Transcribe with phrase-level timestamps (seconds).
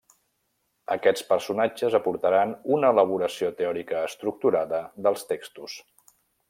[0.95, 5.81] Aquests personatges aportaran una elaboració teòrica estructurada dels textos.